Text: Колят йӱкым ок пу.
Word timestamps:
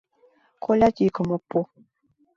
Колят 0.63 0.95
йӱкым 1.03 1.29
ок 1.35 1.43
пу. 1.49 1.57